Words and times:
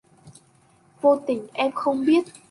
Vô 1.01 1.15
tình 1.27 1.47
em 1.53 1.71
không 1.71 2.05
biết 2.05 2.23